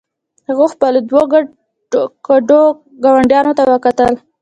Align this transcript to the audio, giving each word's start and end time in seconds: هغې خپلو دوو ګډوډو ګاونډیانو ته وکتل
هغې 0.47 0.67
خپلو 0.73 0.99
دوو 1.09 1.21
ګډوډو 1.91 2.61
ګاونډیانو 3.03 3.51
ته 3.57 3.63
وکتل 3.71 4.13